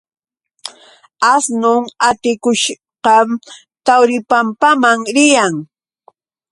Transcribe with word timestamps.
Asnun 1.33 1.83
atikushqam 2.07 3.29
Tawripampaman 3.85 4.99
riyan. 5.15 5.55